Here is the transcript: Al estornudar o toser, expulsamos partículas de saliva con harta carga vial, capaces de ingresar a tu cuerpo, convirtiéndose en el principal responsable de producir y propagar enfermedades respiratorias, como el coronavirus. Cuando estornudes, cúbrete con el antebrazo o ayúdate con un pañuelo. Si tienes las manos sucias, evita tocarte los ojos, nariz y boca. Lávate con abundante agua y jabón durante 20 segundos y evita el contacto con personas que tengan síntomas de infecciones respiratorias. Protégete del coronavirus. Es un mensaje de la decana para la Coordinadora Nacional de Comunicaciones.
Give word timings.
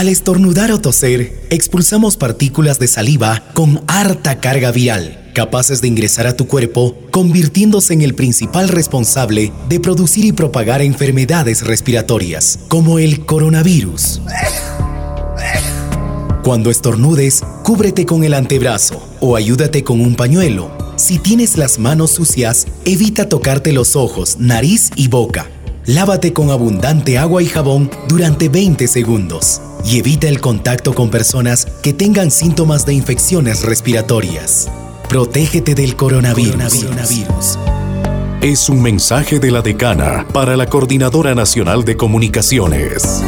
Al 0.00 0.08
estornudar 0.08 0.72
o 0.72 0.80
toser, 0.80 1.30
expulsamos 1.50 2.16
partículas 2.16 2.78
de 2.78 2.88
saliva 2.88 3.42
con 3.52 3.82
harta 3.86 4.40
carga 4.40 4.72
vial, 4.72 5.30
capaces 5.34 5.82
de 5.82 5.88
ingresar 5.88 6.26
a 6.26 6.34
tu 6.34 6.46
cuerpo, 6.46 6.96
convirtiéndose 7.10 7.92
en 7.92 8.00
el 8.00 8.14
principal 8.14 8.70
responsable 8.70 9.52
de 9.68 9.78
producir 9.78 10.24
y 10.24 10.32
propagar 10.32 10.80
enfermedades 10.80 11.66
respiratorias, 11.66 12.60
como 12.68 12.98
el 12.98 13.26
coronavirus. 13.26 14.22
Cuando 16.44 16.70
estornudes, 16.70 17.42
cúbrete 17.62 18.06
con 18.06 18.24
el 18.24 18.32
antebrazo 18.32 19.06
o 19.20 19.36
ayúdate 19.36 19.84
con 19.84 20.00
un 20.00 20.14
pañuelo. 20.14 20.70
Si 20.96 21.18
tienes 21.18 21.58
las 21.58 21.78
manos 21.78 22.12
sucias, 22.12 22.66
evita 22.86 23.28
tocarte 23.28 23.72
los 23.72 23.96
ojos, 23.96 24.38
nariz 24.38 24.92
y 24.96 25.08
boca. 25.08 25.50
Lávate 25.86 26.32
con 26.32 26.50
abundante 26.50 27.16
agua 27.18 27.42
y 27.42 27.46
jabón 27.46 27.90
durante 28.06 28.48
20 28.48 28.86
segundos 28.86 29.62
y 29.84 29.98
evita 29.98 30.28
el 30.28 30.40
contacto 30.40 30.94
con 30.94 31.10
personas 31.10 31.66
que 31.82 31.92
tengan 31.92 32.30
síntomas 32.30 32.84
de 32.84 32.92
infecciones 32.92 33.62
respiratorias. 33.62 34.68
Protégete 35.08 35.74
del 35.74 35.96
coronavirus. 35.96 37.58
Es 38.42 38.68
un 38.68 38.82
mensaje 38.82 39.38
de 39.38 39.50
la 39.50 39.62
decana 39.62 40.26
para 40.32 40.56
la 40.56 40.66
Coordinadora 40.66 41.34
Nacional 41.34 41.84
de 41.84 41.96
Comunicaciones. 41.96 43.22